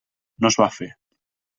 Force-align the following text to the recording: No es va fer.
No 0.45 0.51
es 0.53 0.57
va 0.63 0.69
fer. 0.79 0.91